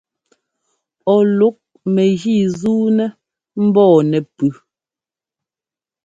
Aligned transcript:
Ɔ 1.13 1.15
lúk 1.37 1.57
mɛgǐ 1.93 2.33
zuunɛ 2.59 3.05
mbɔɔ 3.65 3.95
nɛ́pʉ́. 4.09 4.49